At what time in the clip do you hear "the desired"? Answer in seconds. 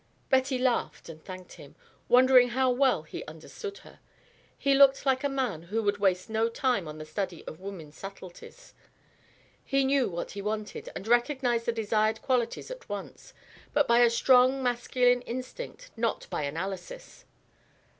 11.67-12.19